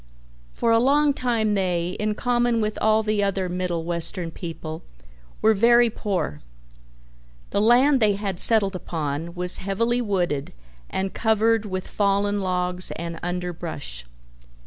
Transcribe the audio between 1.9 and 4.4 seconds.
in common with all the other Middle Western